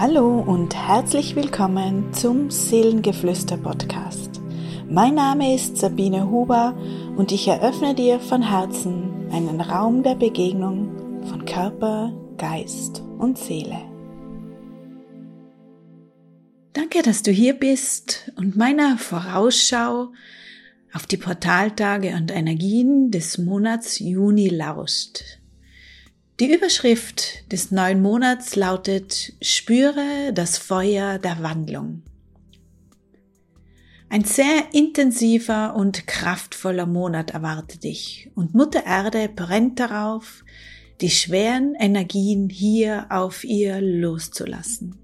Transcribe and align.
Hallo 0.00 0.38
und 0.38 0.76
herzlich 0.76 1.34
willkommen 1.34 2.12
zum 2.12 2.52
Seelengeflüster 2.52 3.56
Podcast. 3.56 4.40
Mein 4.88 5.16
Name 5.16 5.56
ist 5.56 5.76
Sabine 5.76 6.30
Huber 6.30 6.78
und 7.16 7.32
ich 7.32 7.48
eröffne 7.48 7.96
dir 7.96 8.20
von 8.20 8.40
Herzen 8.40 9.28
einen 9.32 9.60
Raum 9.60 10.04
der 10.04 10.14
Begegnung 10.14 11.24
von 11.26 11.44
Körper, 11.44 12.12
Geist 12.36 13.02
und 13.18 13.38
Seele. 13.38 13.80
Danke, 16.74 17.02
dass 17.02 17.24
du 17.24 17.32
hier 17.32 17.54
bist 17.54 18.30
und 18.36 18.56
meiner 18.56 18.98
Vorausschau 18.98 20.12
auf 20.92 21.06
die 21.06 21.16
Portaltage 21.16 22.14
und 22.14 22.30
Energien 22.30 23.10
des 23.10 23.36
Monats 23.36 23.98
Juni 23.98 24.48
lauscht. 24.48 25.40
Die 26.40 26.54
Überschrift 26.54 27.50
des 27.50 27.72
neuen 27.72 28.00
Monats 28.00 28.54
lautet 28.54 29.32
Spüre 29.42 30.32
das 30.32 30.56
Feuer 30.56 31.18
der 31.18 31.42
Wandlung. 31.42 32.02
Ein 34.08 34.22
sehr 34.22 34.68
intensiver 34.72 35.74
und 35.74 36.06
kraftvoller 36.06 36.86
Monat 36.86 37.32
erwartet 37.32 37.82
dich 37.82 38.30
und 38.36 38.54
Mutter 38.54 38.86
Erde 38.86 39.28
brennt 39.28 39.80
darauf, 39.80 40.44
die 41.00 41.10
schweren 41.10 41.74
Energien 41.74 42.48
hier 42.48 43.06
auf 43.10 43.42
ihr 43.42 43.80
loszulassen. 43.80 44.96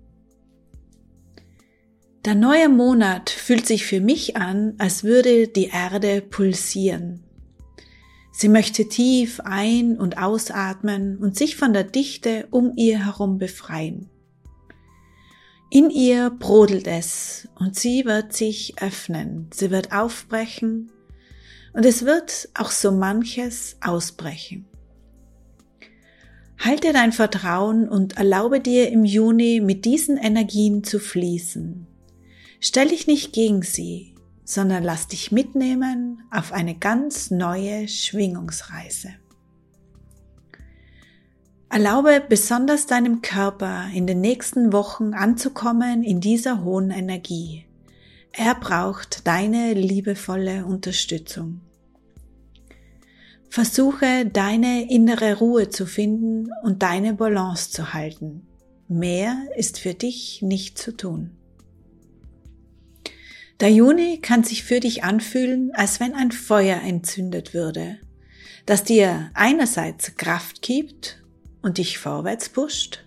Der 2.25 2.37
neue 2.37 2.69
Monat 2.69 3.29
fühlt 3.29 3.67
sich 3.67 3.87
für 3.87 4.01
mich 4.01 4.37
an, 4.37 4.75
als 4.79 5.03
würde 5.03 5.49
die 5.49 5.67
Erde 5.67 6.21
pulsieren. 6.21 7.24
Sie 8.37 8.49
möchte 8.49 8.89
tief 8.89 9.39
ein- 9.45 9.97
und 9.97 10.19
ausatmen 10.19 11.19
und 11.19 11.37
sich 11.37 11.55
von 11.55 11.73
der 11.73 11.85
Dichte 11.85 12.49
um 12.51 12.73
ihr 12.75 13.07
herum 13.07 13.39
befreien. 13.39 14.11
In 15.71 15.89
ihr 15.89 16.31
brodelt 16.31 16.89
es 16.89 17.49
und 17.55 17.77
sie 17.77 18.05
wird 18.05 18.33
sich 18.33 18.83
öffnen, 18.83 19.51
sie 19.55 19.71
wird 19.71 19.93
aufbrechen 19.93 20.91
und 21.75 21.87
es 21.87 22.05
wird 22.05 22.49
auch 22.55 22.73
so 22.73 22.91
manches 22.91 23.77
ausbrechen. 23.81 24.67
Halte 26.59 26.93
dein 26.93 27.13
Vertrauen 27.13 27.89
und 27.89 28.17
erlaube 28.17 28.59
dir 28.59 28.91
im 28.91 29.05
Juni 29.05 29.61
mit 29.61 29.85
diesen 29.85 30.17
Energien 30.17 30.83
zu 30.83 30.99
fließen. 30.99 31.87
Stell 32.59 32.89
dich 32.89 33.07
nicht 33.07 33.33
gegen 33.33 33.63
sie, 33.63 34.14
sondern 34.45 34.85
lass 34.85 35.09
dich 35.09 35.33
mitnehmen 35.33 36.23
auf 36.31 36.53
eine 36.53 36.75
ganz 36.75 37.31
neue 37.31 37.89
Schwingungsreise. 37.89 39.11
Erlaube 41.71 42.23
besonders 42.29 42.87
deinem 42.87 43.21
Körper 43.21 43.87
in 43.93 44.07
den 44.07 44.21
nächsten 44.21 44.73
Wochen 44.73 45.13
anzukommen 45.13 46.05
in 46.05 46.21
dieser 46.21 46.63
hohen 46.63 46.91
Energie. 46.91 47.65
Er 48.31 48.55
braucht 48.55 49.27
deine 49.27 49.75
liebevolle 49.75 50.67
Unterstützung. 50.67 51.63
Versuche 53.49 54.27
deine 54.27 54.91
innere 54.91 55.39
Ruhe 55.39 55.69
zu 55.69 55.87
finden 55.87 56.51
und 56.63 56.83
deine 56.83 57.15
Balance 57.15 57.71
zu 57.71 57.93
halten. 57.93 58.47
Mehr 58.89 59.37
ist 59.57 59.79
für 59.79 59.95
dich 59.95 60.43
nicht 60.43 60.79
zu 60.79 60.97
tun. 60.97 61.31
Der 63.61 63.71
Juni 63.71 64.19
kann 64.21 64.43
sich 64.43 64.65
für 64.65 64.81
dich 64.81 65.05
anfühlen, 65.05 65.71
als 65.75 66.01
wenn 66.01 66.15
ein 66.15 66.33
Feuer 66.33 66.81
entzündet 66.83 67.55
würde, 67.55 67.99
das 68.67 68.83
dir 68.83 69.31
einerseits 69.35 70.17
Kraft 70.17 70.61
gibt 70.61 71.23
und 71.63 71.79
dich 71.79 71.99
vorwärts 71.99 72.49
pusht, 72.49 73.05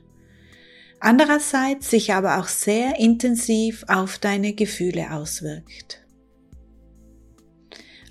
andererseits 0.99 1.89
sich 1.89 2.13
aber 2.13 2.39
auch 2.39 2.47
sehr 2.47 2.97
intensiv 2.97 3.83
auf 3.87 4.19
deine 4.19 4.53
Gefühle 4.53 5.11
auswirkt. 5.11 6.01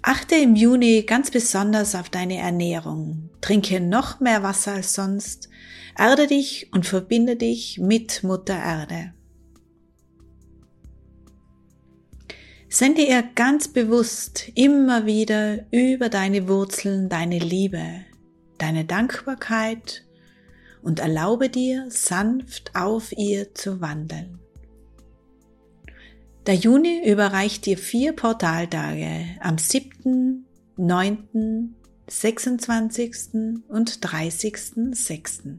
Achte 0.08 0.36
im 0.36 0.54
Juni 0.54 1.02
ganz 1.02 1.32
besonders 1.32 1.96
auf 1.96 2.10
deine 2.10 2.36
Ernährung. 2.36 3.28
Trinke 3.40 3.80
noch 3.80 4.20
mehr 4.20 4.44
Wasser 4.44 4.74
als 4.74 4.92
sonst. 4.92 5.48
Erde 5.98 6.28
dich 6.28 6.68
und 6.72 6.86
verbinde 6.86 7.34
dich 7.34 7.80
mit 7.80 8.22
Mutter 8.22 8.56
Erde. 8.56 9.15
Sende 12.68 13.02
ihr 13.02 13.22
ganz 13.34 13.68
bewusst 13.68 14.50
immer 14.54 15.06
wieder 15.06 15.64
über 15.70 16.08
deine 16.08 16.48
Wurzeln 16.48 17.08
deine 17.08 17.38
Liebe, 17.38 18.04
deine 18.58 18.84
Dankbarkeit 18.84 20.04
und 20.82 21.00
erlaube 21.00 21.48
dir 21.48 21.86
sanft 21.88 22.74
auf 22.74 23.12
ihr 23.16 23.54
zu 23.54 23.80
wandeln. 23.80 24.40
Der 26.46 26.54
Juni 26.54 27.08
überreicht 27.08 27.66
dir 27.66 27.78
vier 27.78 28.12
Portaltage 28.12 29.24
am 29.40 29.58
7., 29.58 30.46
9., 30.76 31.74
26. 32.08 33.64
und 33.68 33.98
30.06. 33.98 35.58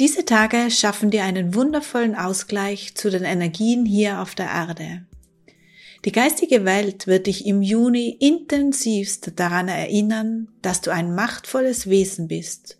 Diese 0.00 0.24
Tage 0.24 0.70
schaffen 0.70 1.10
dir 1.10 1.24
einen 1.24 1.54
wundervollen 1.54 2.14
Ausgleich 2.14 2.94
zu 2.94 3.10
den 3.10 3.22
Energien 3.22 3.84
hier 3.84 4.22
auf 4.22 4.34
der 4.34 4.46
Erde. 4.46 5.04
Die 6.06 6.12
geistige 6.12 6.64
Welt 6.64 7.06
wird 7.06 7.26
dich 7.26 7.44
im 7.44 7.60
Juni 7.60 8.16
intensivst 8.18 9.32
daran 9.36 9.68
erinnern, 9.68 10.48
dass 10.62 10.80
du 10.80 10.90
ein 10.90 11.14
machtvolles 11.14 11.90
Wesen 11.90 12.28
bist 12.28 12.78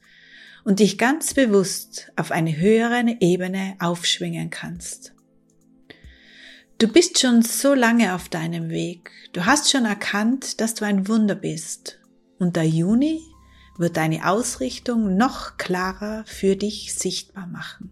und 0.64 0.80
dich 0.80 0.96
ganz 0.96 1.34
bewusst 1.34 2.10
auf 2.16 2.30
eine 2.30 2.56
höhere 2.56 3.04
Ebene 3.20 3.76
aufschwingen 3.80 4.48
kannst. 4.48 5.12
Du 6.78 6.88
bist 6.88 7.18
schon 7.18 7.42
so 7.42 7.74
lange 7.74 8.14
auf 8.14 8.30
deinem 8.30 8.70
Weg. 8.70 9.10
Du 9.34 9.44
hast 9.44 9.70
schon 9.70 9.84
erkannt, 9.84 10.62
dass 10.62 10.72
du 10.72 10.86
ein 10.86 11.06
Wunder 11.06 11.34
bist. 11.34 11.98
Und 12.38 12.56
der 12.56 12.66
Juni 12.66 13.20
wird 13.78 13.96
deine 13.96 14.28
Ausrichtung 14.28 15.16
noch 15.16 15.56
klarer 15.56 16.24
für 16.26 16.56
dich 16.56 16.94
sichtbar 16.94 17.46
machen. 17.46 17.90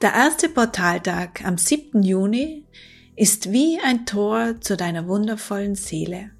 Der 0.00 0.12
erste 0.12 0.48
Portaltag 0.48 1.44
am 1.44 1.56
7. 1.56 2.02
Juni 2.02 2.66
ist 3.16 3.52
wie 3.52 3.78
ein 3.82 4.06
Tor 4.06 4.60
zu 4.60 4.76
deiner 4.76 5.06
wundervollen 5.08 5.74
Seele. 5.74 6.30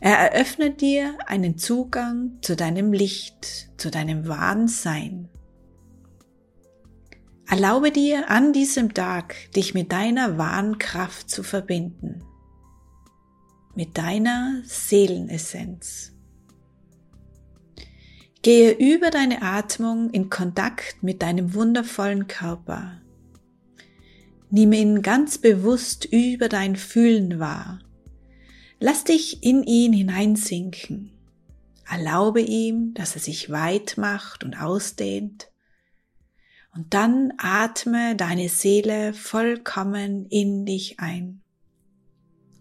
Er 0.00 0.16
eröffnet 0.16 0.80
dir 0.80 1.18
einen 1.26 1.58
Zugang 1.58 2.38
zu 2.42 2.56
deinem 2.56 2.92
Licht, 2.92 3.70
zu 3.78 3.90
deinem 3.90 4.28
wahren 4.28 4.68
Sein. 4.68 5.28
Erlaube 7.46 7.90
dir 7.90 8.30
an 8.30 8.52
diesem 8.52 8.94
Tag, 8.94 9.34
dich 9.56 9.74
mit 9.74 9.90
deiner 9.90 10.36
wahren 10.36 10.78
Kraft 10.78 11.30
zu 11.30 11.42
verbinden 11.42 12.22
mit 13.78 13.96
deiner 13.96 14.60
Seelenessenz. 14.64 16.12
Gehe 18.42 18.72
über 18.72 19.10
deine 19.10 19.40
Atmung 19.42 20.10
in 20.10 20.30
Kontakt 20.30 21.00
mit 21.04 21.22
deinem 21.22 21.54
wundervollen 21.54 22.26
Körper. 22.26 23.00
Nimm 24.50 24.72
ihn 24.72 25.02
ganz 25.02 25.38
bewusst 25.38 26.06
über 26.06 26.48
dein 26.48 26.74
Fühlen 26.74 27.38
wahr. 27.38 27.78
Lass 28.80 29.04
dich 29.04 29.44
in 29.44 29.62
ihn 29.62 29.92
hineinsinken. 29.92 31.12
Erlaube 31.88 32.40
ihm, 32.40 32.94
dass 32.94 33.14
er 33.14 33.20
sich 33.20 33.48
weit 33.48 33.96
macht 33.96 34.42
und 34.42 34.60
ausdehnt. 34.60 35.52
Und 36.74 36.94
dann 36.94 37.32
atme 37.38 38.16
deine 38.16 38.48
Seele 38.48 39.14
vollkommen 39.14 40.26
in 40.26 40.66
dich 40.66 40.98
ein. 40.98 41.42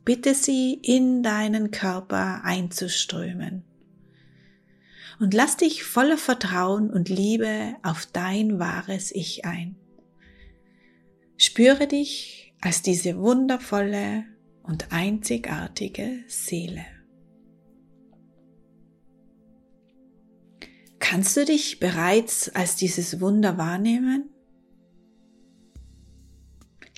Bitte 0.07 0.35
sie 0.35 0.73
in 0.75 1.22
deinen 1.22 1.69
Körper 1.69 2.45
einzuströmen. 2.45 3.66
Und 5.19 5.34
lass 5.34 5.57
dich 5.57 5.83
voller 5.83 6.18
Vertrauen 6.18 6.89
und 6.89 7.09
Liebe 7.09 7.75
auf 7.83 8.06
dein 8.06 8.57
wahres 8.57 9.13
Ich 9.13 9.44
ein. 9.44 9.75
Spüre 11.36 11.88
dich 11.88 12.54
als 12.62 12.81
diese 12.81 13.18
wundervolle 13.18 14.24
und 14.63 14.94
einzigartige 14.94 16.24
Seele. 16.27 16.86
Kannst 21.00 21.36
du 21.36 21.44
dich 21.44 21.81
bereits 21.81 22.48
als 22.56 22.77
dieses 22.77 23.19
Wunder 23.19 23.57
wahrnehmen? 23.57 24.30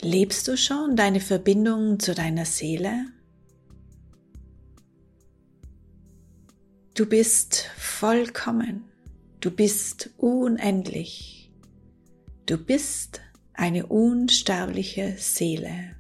Lebst 0.02 0.48
du 0.48 0.56
schon 0.56 0.96
deine 0.96 1.20
Verbindung 1.20 2.00
zu 2.00 2.16
deiner 2.16 2.46
Seele? 2.46 3.08
Du 6.94 7.06
bist 7.06 7.70
vollkommen. 7.78 8.86
Du 9.42 9.52
bist 9.52 10.12
unendlich. 10.18 11.52
Du 12.46 12.58
bist 12.58 13.20
eine 13.54 13.88
unsterbliche 13.88 15.16
Seele. 15.18 15.98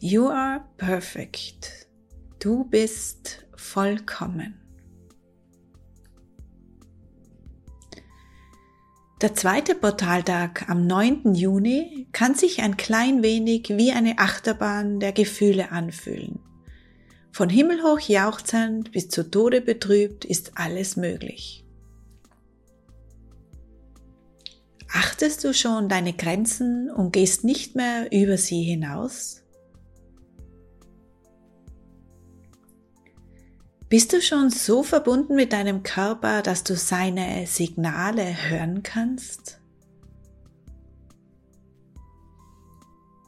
You 0.00 0.28
are 0.28 0.64
perfect. 0.76 1.86
Du 2.40 2.64
bist 2.64 3.46
vollkommen. 3.54 4.65
Der 9.22 9.34
zweite 9.34 9.74
Portaltag 9.74 10.68
am 10.68 10.86
9. 10.86 11.34
Juni 11.34 12.06
kann 12.12 12.34
sich 12.34 12.60
ein 12.60 12.76
klein 12.76 13.22
wenig 13.22 13.70
wie 13.70 13.92
eine 13.92 14.18
Achterbahn 14.18 15.00
der 15.00 15.12
Gefühle 15.12 15.72
anfühlen. 15.72 16.40
Von 17.32 17.48
himmelhoch 17.48 18.00
jauchzend 18.00 18.92
bis 18.92 19.08
zu 19.08 19.30
Tode 19.30 19.62
betrübt 19.62 20.26
ist 20.26 20.52
alles 20.56 20.96
möglich. 20.96 21.64
Achtest 24.92 25.44
du 25.44 25.54
schon 25.54 25.88
deine 25.88 26.12
Grenzen 26.12 26.90
und 26.90 27.12
gehst 27.12 27.42
nicht 27.42 27.74
mehr 27.74 28.12
über 28.12 28.36
sie 28.36 28.62
hinaus? 28.64 29.45
Bist 33.88 34.12
du 34.12 34.20
schon 34.20 34.50
so 34.50 34.82
verbunden 34.82 35.36
mit 35.36 35.52
deinem 35.52 35.84
Körper, 35.84 36.42
dass 36.42 36.64
du 36.64 36.74
seine 36.74 37.46
Signale 37.46 38.50
hören 38.50 38.82
kannst? 38.82 39.60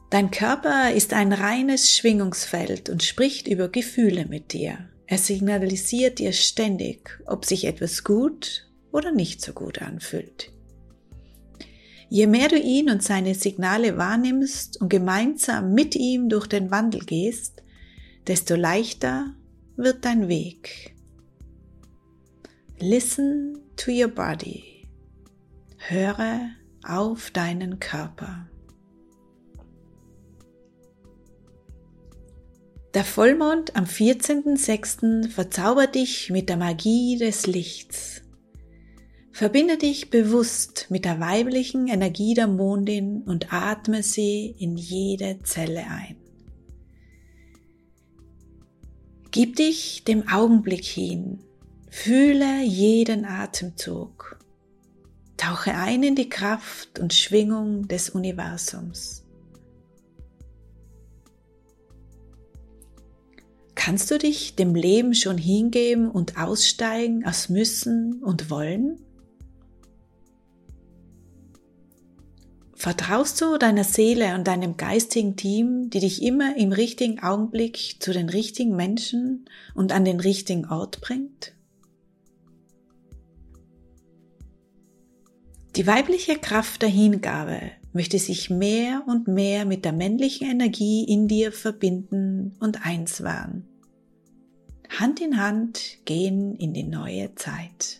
Dein 0.09 0.31
Körper 0.31 0.91
ist 0.91 1.13
ein 1.13 1.31
reines 1.31 1.95
Schwingungsfeld 1.95 2.89
und 2.89 3.03
spricht 3.03 3.47
über 3.47 3.69
Gefühle 3.69 4.25
mit 4.25 4.51
dir. 4.51 4.89
Er 5.07 5.17
signalisiert 5.17 6.19
dir 6.19 6.33
ständig, 6.33 7.21
ob 7.25 7.45
sich 7.45 7.63
etwas 7.63 8.03
gut 8.03 8.69
oder 8.91 9.13
nicht 9.13 9.41
so 9.41 9.53
gut 9.53 9.81
anfühlt. 9.81 10.51
Je 12.09 12.27
mehr 12.27 12.49
du 12.49 12.57
ihn 12.57 12.89
und 12.89 13.01
seine 13.01 13.33
Signale 13.33 13.97
wahrnimmst 13.97 14.81
und 14.81 14.89
gemeinsam 14.89 15.73
mit 15.73 15.95
ihm 15.95 16.27
durch 16.27 16.47
den 16.47 16.69
Wandel 16.69 17.01
gehst, 17.01 17.63
desto 18.27 18.55
leichter 18.55 19.35
wird 19.79 20.03
dein 20.03 20.27
Weg. 20.27 20.93
Listen 22.79 23.57
to 23.77 23.91
your 23.91 24.09
body. 24.09 24.89
Höre 25.77 26.49
auf 26.85 27.31
deinen 27.31 27.79
Körper. 27.79 28.49
Der 32.93 33.05
Vollmond 33.05 33.75
am 33.75 33.85
14.06. 33.85 35.29
verzaubert 35.29 35.95
dich 35.95 36.29
mit 36.29 36.49
der 36.49 36.57
Magie 36.57 37.17
des 37.17 37.47
Lichts. 37.47 38.21
Verbinde 39.31 39.77
dich 39.77 40.09
bewusst 40.09 40.87
mit 40.89 41.05
der 41.05 41.21
weiblichen 41.21 41.87
Energie 41.87 42.33
der 42.33 42.47
Mondin 42.47 43.21
und 43.21 43.53
atme 43.53 44.03
sie 44.03 44.53
in 44.57 44.75
jede 44.75 45.39
Zelle 45.43 45.85
ein. 45.87 46.18
Gib 49.31 49.57
dich 49.57 50.03
dem 50.05 50.27
Augenblick 50.27 50.83
hin, 50.83 51.43
fühle 51.91 52.63
jeden 52.63 53.25
Atemzug, 53.25 54.39
tauche 55.37 55.75
ein 55.75 56.01
in 56.01 56.15
die 56.15 56.29
Kraft 56.29 56.97
und 56.97 57.13
Schwingung 57.13 57.87
des 57.87 58.09
Universums. 58.09 59.23
Kannst 63.75 64.09
du 64.09 64.17
dich 64.17 64.55
dem 64.55 64.73
Leben 64.73 65.13
schon 65.13 65.37
hingeben 65.37 66.09
und 66.09 66.37
aussteigen 66.37 67.23
aus 67.23 67.49
müssen 67.49 68.23
und 68.23 68.49
wollen? 68.49 68.99
Vertraust 72.79 73.41
du 73.41 73.57
deiner 73.57 73.83
Seele 73.83 74.35
und 74.35 74.47
deinem 74.47 74.77
geistigen 74.77 75.35
Team, 75.35 75.89
die 75.89 75.99
dich 75.99 76.23
immer 76.23 76.55
im 76.55 76.71
richtigen 76.71 77.19
Augenblick 77.19 77.97
zu 77.99 78.13
den 78.13 78.29
richtigen 78.29 78.73
Menschen 78.73 79.49
und 79.75 79.91
an 79.91 80.05
den 80.05 80.21
richtigen 80.21 80.65
Ort 80.65 81.01
bringt? 81.01 81.53
Die 85.75 85.85
weibliche 85.85 86.37
Kraft 86.37 86.81
der 86.81 86.87
Hingabe 86.87 87.59
möchte 87.91 88.17
sich 88.17 88.49
mehr 88.49 89.03
und 89.07 89.27
mehr 89.27 89.65
mit 89.65 89.83
der 89.83 89.91
männlichen 89.91 90.49
Energie 90.49 91.03
in 91.03 91.27
dir 91.27 91.51
verbinden 91.51 92.55
und 92.61 92.85
eins 92.85 93.21
werden. 93.21 93.67
Hand 94.87 95.19
in 95.19 95.35
Hand 95.35 95.97
gehen 96.05 96.55
in 96.55 96.73
die 96.73 96.83
neue 96.83 97.35
Zeit. 97.35 97.99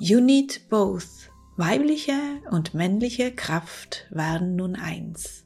You 0.00 0.18
need 0.18 0.62
both 0.68 1.29
Weibliche 1.56 2.18
und 2.50 2.74
männliche 2.74 3.32
Kraft 3.32 4.06
waren 4.10 4.56
nun 4.56 4.76
eins. 4.76 5.44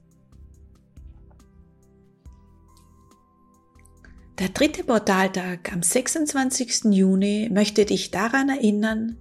Der 4.39 4.49
dritte 4.49 4.83
Portaltag 4.85 5.73
am 5.73 5.83
26. 5.83 6.87
Juni 6.91 7.49
möchte 7.53 7.85
dich 7.85 8.11
daran 8.11 8.49
erinnern, 8.49 9.17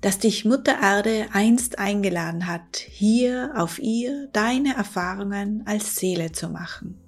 dass 0.00 0.18
dich 0.18 0.44
Mutter 0.44 0.78
Erde 0.80 1.26
einst 1.32 1.78
eingeladen 1.78 2.46
hat, 2.46 2.76
hier 2.76 3.52
auf 3.56 3.78
ihr 3.78 4.28
deine 4.32 4.74
Erfahrungen 4.76 5.66
als 5.66 5.96
Seele 5.96 6.32
zu 6.32 6.48
machen. 6.50 6.98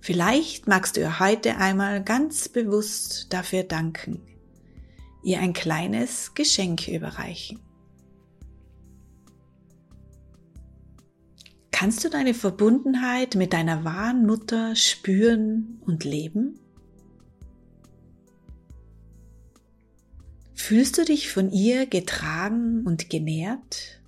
Vielleicht 0.00 0.66
magst 0.66 0.96
du 0.96 1.00
ihr 1.00 1.20
heute 1.20 1.56
einmal 1.56 2.02
ganz 2.02 2.48
bewusst 2.48 3.32
dafür 3.32 3.62
danken, 3.62 4.20
ihr 5.22 5.40
ein 5.40 5.52
kleines 5.52 6.34
Geschenk 6.34 6.88
überreichen. 6.88 7.60
Kannst 11.80 12.04
du 12.04 12.10
deine 12.10 12.34
Verbundenheit 12.34 13.36
mit 13.36 13.54
deiner 13.54 13.84
wahren 13.84 14.26
Mutter 14.26 14.76
spüren 14.76 15.80
und 15.86 16.04
leben? 16.04 16.60
Fühlst 20.52 20.98
du 20.98 21.06
dich 21.06 21.32
von 21.32 21.50
ihr 21.50 21.86
getragen 21.86 22.84
und 22.84 23.08
genährt? 23.08 24.02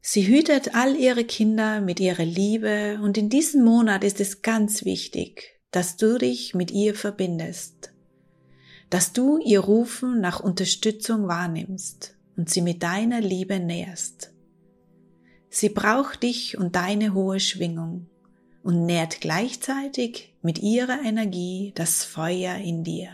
Sie 0.00 0.28
hütet 0.28 0.76
all 0.76 0.94
ihre 0.94 1.24
Kinder 1.24 1.80
mit 1.80 1.98
ihrer 1.98 2.24
Liebe 2.24 3.00
und 3.02 3.18
in 3.18 3.28
diesem 3.28 3.64
Monat 3.64 4.04
ist 4.04 4.20
es 4.20 4.42
ganz 4.42 4.84
wichtig, 4.84 5.58
dass 5.72 5.96
du 5.96 6.18
dich 6.18 6.54
mit 6.54 6.70
ihr 6.70 6.94
verbindest, 6.94 7.92
dass 8.90 9.12
du 9.12 9.38
ihr 9.38 9.58
Rufen 9.58 10.20
nach 10.20 10.38
Unterstützung 10.38 11.26
wahrnimmst 11.26 12.14
und 12.38 12.48
sie 12.48 12.62
mit 12.62 12.82
deiner 12.82 13.20
Liebe 13.20 13.58
nährst. 13.58 14.32
Sie 15.50 15.68
braucht 15.68 16.22
dich 16.22 16.56
und 16.56 16.76
deine 16.76 17.12
hohe 17.12 17.40
Schwingung 17.40 18.06
und 18.62 18.86
nährt 18.86 19.20
gleichzeitig 19.20 20.36
mit 20.40 20.60
ihrer 20.60 21.02
Energie 21.04 21.72
das 21.74 22.04
Feuer 22.04 22.54
in 22.56 22.84
dir. 22.84 23.10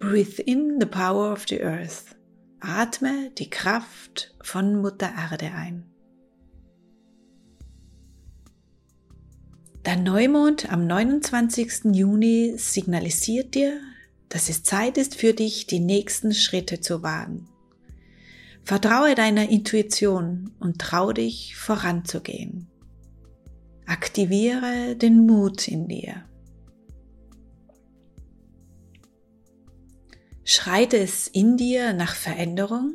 Breathe 0.00 0.42
in 0.42 0.78
the 0.80 0.86
power 0.86 1.32
of 1.32 1.46
the 1.48 1.62
earth. 1.62 2.16
Atme 2.60 3.30
die 3.38 3.48
Kraft 3.48 4.34
von 4.42 4.80
Mutter 4.80 5.10
Erde 5.30 5.52
ein. 5.52 5.86
Der 9.84 9.96
Neumond 9.96 10.72
am 10.72 10.86
29. 10.86 11.94
Juni 11.94 12.54
signalisiert 12.56 13.54
dir, 13.54 13.80
dass 14.36 14.50
es 14.50 14.62
Zeit 14.62 14.98
ist 14.98 15.14
für 15.14 15.32
dich, 15.32 15.66
die 15.66 15.80
nächsten 15.80 16.34
Schritte 16.34 16.82
zu 16.82 17.02
wagen. 17.02 17.48
Vertraue 18.64 19.14
deiner 19.14 19.48
Intuition 19.48 20.52
und 20.60 20.78
trau 20.78 21.14
dich 21.14 21.56
voranzugehen. 21.56 22.68
Aktiviere 23.86 24.94
den 24.94 25.24
Mut 25.24 25.66
in 25.68 25.88
dir. 25.88 26.26
Schreit 30.44 30.92
es 30.92 31.28
in 31.28 31.56
dir 31.56 31.94
nach 31.94 32.14
Veränderung? 32.14 32.92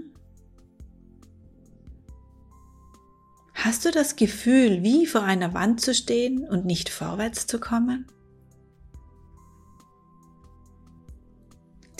Hast 3.55 3.83
du 3.83 3.89
das 3.89 4.15
Gefühl, 4.15 4.83
wie 4.83 5.07
vor 5.07 5.23
einer 5.23 5.55
Wand 5.55 5.81
zu 5.81 5.95
stehen 5.95 6.47
und 6.47 6.65
nicht 6.67 6.89
vorwärts 6.89 7.47
zu 7.47 7.59
kommen? 7.59 8.05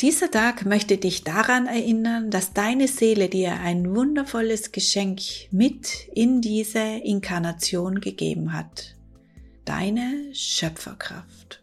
Dieser 0.02 0.32
Tag 0.32 0.66
möchte 0.66 0.98
dich 0.98 1.24
daran 1.24 1.68
erinnern, 1.68 2.32
dass 2.32 2.54
deine 2.54 2.88
Seele 2.88 3.30
dir 3.30 3.60
ein 3.60 3.96
wundervolles 3.96 4.72
Geschenk 4.72 5.22
mit 5.52 6.08
in 6.16 6.42
diese 6.42 6.80
Inkarnation 6.80 8.02
gegeben 8.02 8.52
hat. 8.52 8.96
Deine 9.64 10.34
Schöpferkraft. 10.34 11.62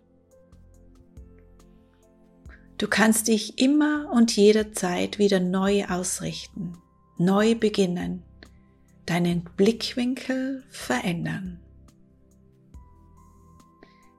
Du 2.79 2.87
kannst 2.87 3.27
dich 3.27 3.59
immer 3.59 4.09
und 4.13 4.37
jederzeit 4.37 5.19
wieder 5.19 5.41
neu 5.41 5.87
ausrichten, 5.87 6.79
neu 7.19 7.57
beginnen, 7.57 8.23
deinen 9.05 9.43
Blickwinkel 9.57 10.63
verändern. 10.71 11.59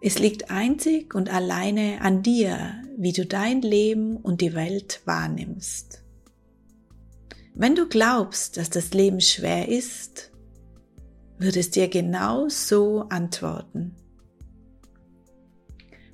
Es 0.02 0.18
liegt 0.18 0.50
einzig 0.50 1.14
und 1.14 1.30
alleine 1.30 2.00
an 2.02 2.24
dir, 2.24 2.82
wie 2.98 3.12
du 3.12 3.26
dein 3.26 3.62
Leben 3.62 4.16
und 4.16 4.40
die 4.40 4.54
Welt 4.54 5.02
wahrnimmst. 5.06 6.04
Wenn 7.54 7.76
du 7.76 7.88
glaubst, 7.88 8.56
dass 8.56 8.70
das 8.70 8.94
Leben 8.94 9.20
schwer 9.20 9.68
ist, 9.68 10.32
wird 11.38 11.58
es 11.58 11.72
dir 11.72 11.90
genau 11.90 12.48
so 12.48 13.02
antworten. 13.10 13.96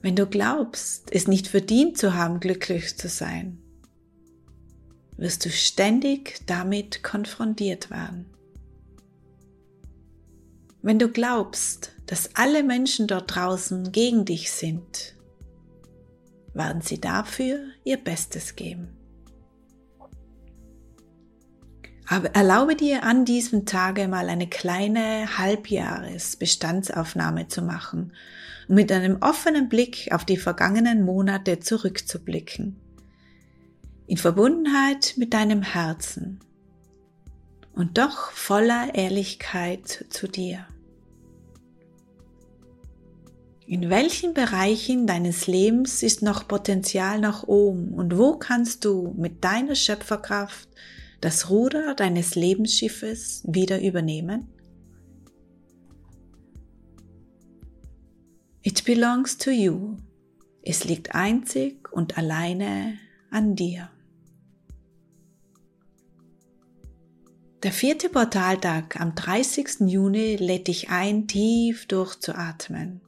Wenn 0.01 0.15
du 0.15 0.25
glaubst, 0.25 1.11
es 1.11 1.27
nicht 1.27 1.47
verdient 1.47 1.97
zu 1.97 2.15
haben, 2.15 2.39
glücklich 2.39 2.97
zu 2.97 3.07
sein, 3.07 3.59
wirst 5.17 5.45
du 5.45 5.49
ständig 5.49 6.41
damit 6.47 7.03
konfrontiert 7.03 7.91
werden. 7.91 8.25
Wenn 10.81 10.99
du 10.99 11.09
glaubst, 11.09 11.94
dass 12.07 12.35
alle 12.35 12.63
Menschen 12.63 13.07
dort 13.07 13.35
draußen 13.35 13.91
gegen 13.91 14.23
dich 14.25 14.51
sind, 14.51 15.15
werden 16.53 16.81
sie 16.81 17.01
dafür 17.01 17.59
ihr 17.83 17.97
Bestes 17.97 18.55
geben. 18.55 18.95
Aber 22.07 22.35
erlaube 22.35 22.75
dir 22.75 23.01
an 23.03 23.25
diesem 23.25 23.65
Tage 23.65 24.07
mal 24.07 24.29
eine 24.29 24.47
kleine 24.47 25.39
Halbjahresbestandsaufnahme 25.39 27.47
zu 27.47 27.63
machen 27.63 28.13
und 28.67 28.75
mit 28.75 28.91
einem 28.91 29.17
offenen 29.21 29.69
Blick 29.69 30.09
auf 30.11 30.23
die 30.23 30.37
vergangenen 30.37 31.03
Monate 31.03 31.59
zurückzublicken. 31.59 32.79
In 34.05 34.17
Verbundenheit 34.17 35.15
mit 35.17 35.33
deinem 35.33 35.63
Herzen 35.63 36.41
und 37.73 37.97
doch 37.97 38.29
voller 38.31 38.93
Ehrlichkeit 38.93 40.05
zu 40.09 40.27
dir. 40.27 40.67
In 43.67 43.89
welchen 43.89 44.35
Bereichen 44.35 45.07
deines 45.07 45.47
Lebens 45.47 46.03
ist 46.03 46.21
noch 46.21 46.47
Potenzial 46.47 47.19
nach 47.19 47.43
oben 47.43 47.95
und 47.95 48.15
wo 48.15 48.37
kannst 48.37 48.85
du 48.85 49.15
mit 49.17 49.43
deiner 49.43 49.73
Schöpferkraft 49.73 50.69
das 51.19 51.49
Ruder 51.49 51.95
deines 51.95 52.35
Lebensschiffes 52.35 53.43
wieder 53.47 53.81
übernehmen? 53.81 54.47
It 58.61 58.85
belongs 58.85 59.37
to 59.39 59.49
you. 59.49 59.97
Es 60.61 60.83
liegt 60.83 61.15
einzig 61.15 61.91
und 61.91 62.19
alleine 62.19 62.99
an 63.31 63.55
dir. 63.55 63.89
Der 67.63 67.71
vierte 67.71 68.09
Portaltag 68.09 68.99
am 68.99 69.15
30. 69.15 69.87
Juni 69.87 70.35
lädt 70.35 70.67
dich 70.67 70.89
ein, 70.89 71.27
tief 71.27 71.87
durchzuatmen. 71.87 73.01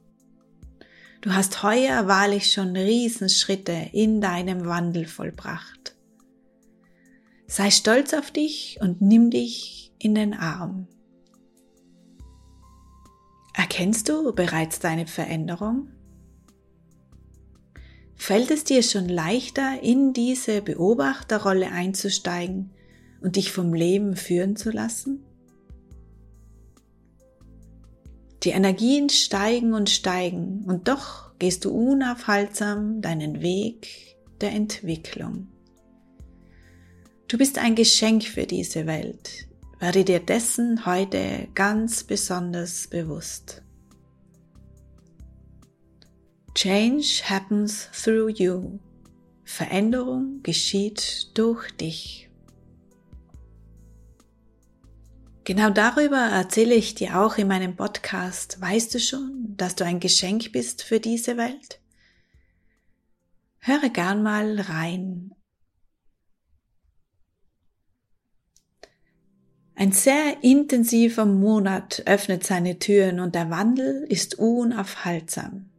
Du 1.20 1.34
hast 1.34 1.64
heuer 1.64 2.06
wahrlich 2.06 2.52
schon 2.52 2.76
Riesenschritte 2.76 3.90
in 3.92 4.20
deinem 4.20 4.66
Wandel 4.66 5.06
vollbracht. 5.06 5.96
Sei 7.48 7.70
stolz 7.70 8.14
auf 8.14 8.30
dich 8.30 8.78
und 8.80 9.00
nimm 9.00 9.30
dich 9.30 9.92
in 9.98 10.14
den 10.14 10.32
Arm. 10.32 10.86
Erkennst 13.52 14.08
du 14.08 14.32
bereits 14.32 14.78
deine 14.78 15.08
Veränderung? 15.08 15.88
Fällt 18.14 18.52
es 18.52 18.62
dir 18.62 18.84
schon 18.84 19.08
leichter, 19.08 19.82
in 19.82 20.12
diese 20.12 20.62
Beobachterrolle 20.62 21.72
einzusteigen 21.72 22.70
und 23.20 23.34
dich 23.34 23.50
vom 23.50 23.74
Leben 23.74 24.14
führen 24.14 24.54
zu 24.54 24.70
lassen? 24.70 25.24
Die 28.44 28.50
Energien 28.50 29.08
steigen 29.08 29.74
und 29.74 29.90
steigen 29.90 30.64
und 30.66 30.88
doch 30.88 31.36
gehst 31.38 31.64
du 31.64 31.70
unaufhaltsam 31.70 33.00
deinen 33.00 33.42
Weg 33.42 34.16
der 34.40 34.52
Entwicklung. 34.52 35.48
Du 37.26 37.36
bist 37.36 37.58
ein 37.58 37.74
Geschenk 37.74 38.24
für 38.24 38.46
diese 38.46 38.86
Welt. 38.86 39.48
Werde 39.80 40.04
dir 40.04 40.20
dessen 40.20 40.86
heute 40.86 41.48
ganz 41.54 42.04
besonders 42.04 42.88
bewusst. 42.88 43.62
Change 46.54 47.22
happens 47.24 47.88
through 47.92 48.30
you. 48.30 48.78
Veränderung 49.44 50.40
geschieht 50.42 51.30
durch 51.34 51.70
dich. 51.76 52.27
Genau 55.48 55.70
darüber 55.70 56.18
erzähle 56.18 56.74
ich 56.74 56.94
dir 56.94 57.18
auch 57.18 57.38
in 57.38 57.48
meinem 57.48 57.74
Podcast. 57.74 58.60
Weißt 58.60 58.92
du 58.92 59.00
schon, 59.00 59.54
dass 59.56 59.76
du 59.76 59.82
ein 59.82 59.98
Geschenk 59.98 60.52
bist 60.52 60.82
für 60.82 61.00
diese 61.00 61.38
Welt? 61.38 61.80
Höre 63.60 63.88
gern 63.88 64.22
mal 64.22 64.60
rein 64.60 65.30
Ein 69.74 69.92
sehr 69.92 70.44
intensiver 70.44 71.24
Monat 71.24 72.02
öffnet 72.04 72.44
seine 72.44 72.78
Türen 72.78 73.18
und 73.18 73.34
der 73.34 73.48
Wandel 73.48 74.04
ist 74.06 74.38
unaufhaltsam. 74.38 75.70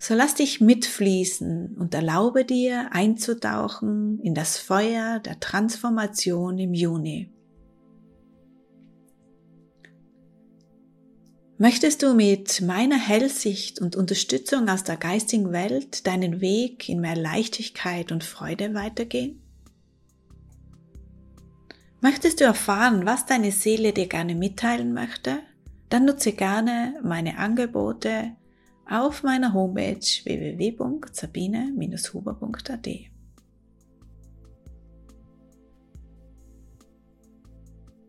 So 0.00 0.14
lass 0.14 0.34
dich 0.34 0.60
mitfließen 0.60 1.76
und 1.78 1.94
erlaube 1.94 2.44
dir 2.44 2.88
einzutauchen 2.90 4.18
in 4.18 4.34
das 4.34 4.58
Feuer 4.58 5.20
der 5.20 5.38
Transformation 5.38 6.58
im 6.58 6.74
Juni. 6.74 7.30
Möchtest 11.62 12.02
du 12.02 12.14
mit 12.14 12.62
meiner 12.62 12.96
Hellsicht 12.96 13.82
und 13.82 13.94
Unterstützung 13.94 14.70
aus 14.70 14.82
der 14.82 14.96
geistigen 14.96 15.52
Welt 15.52 16.06
deinen 16.06 16.40
Weg 16.40 16.88
in 16.88 17.02
mehr 17.02 17.16
Leichtigkeit 17.16 18.12
und 18.12 18.24
Freude 18.24 18.72
weitergehen? 18.72 19.42
Möchtest 22.00 22.40
du 22.40 22.44
erfahren, 22.44 23.04
was 23.04 23.26
deine 23.26 23.52
Seele 23.52 23.92
dir 23.92 24.06
gerne 24.06 24.34
mitteilen 24.34 24.94
möchte? 24.94 25.40
Dann 25.90 26.06
nutze 26.06 26.32
gerne 26.32 26.98
meine 27.02 27.36
Angebote 27.36 28.34
auf 28.88 29.22
meiner 29.22 29.52
Homepage 29.52 30.00
www.sabine-huber.at. 30.00 32.88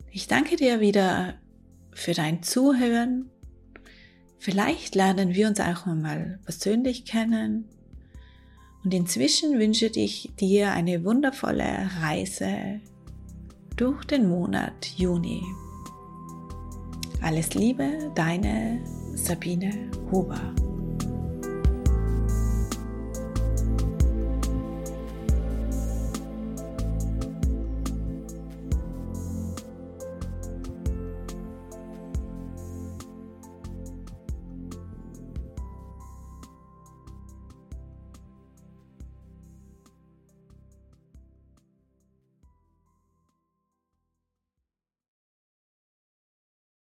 Ich 0.09 0.27
danke 0.29 0.55
dir 0.55 0.79
wieder 0.79 1.33
für 1.91 2.13
dein 2.13 2.43
Zuhören. 2.43 3.29
Vielleicht 4.41 4.95
lernen 4.95 5.35
wir 5.35 5.47
uns 5.47 5.59
auch 5.59 5.85
mal 5.85 6.39
persönlich 6.45 7.05
kennen. 7.05 7.65
Und 8.83 8.91
inzwischen 8.91 9.59
wünsche 9.59 9.85
ich 9.85 10.31
dir 10.39 10.71
eine 10.71 11.03
wundervolle 11.03 11.91
Reise 11.99 12.81
durch 13.75 14.03
den 14.05 14.27
Monat 14.27 14.93
Juni. 14.97 15.43
Alles 17.21 17.53
Liebe, 17.53 18.11
deine 18.15 18.79
Sabine 19.13 19.91
Huber. 20.11 20.55